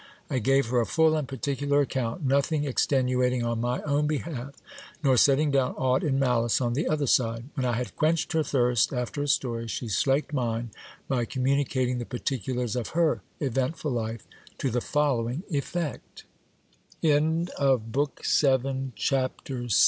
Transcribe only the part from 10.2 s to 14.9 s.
mine, by communicating the particulars of her eventful life to the